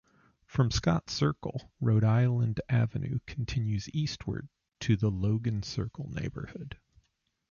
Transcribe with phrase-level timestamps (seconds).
[0.47, 6.79] From Scott Circle, Rhode Island Avenue continues eastward to the Logan Circle neighborhood.